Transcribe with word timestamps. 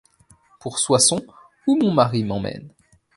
Pour 0.59 0.79
Soissons, 0.79 1.23
où 1.67 1.77
mon 1.79 1.91
mari 1.91 2.23
m’emmène. 2.23 2.73